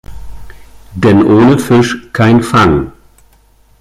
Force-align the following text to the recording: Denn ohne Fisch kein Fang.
Denn 0.95 1.21
ohne 1.23 1.59
Fisch 1.59 2.09
kein 2.11 2.41
Fang. 2.41 2.91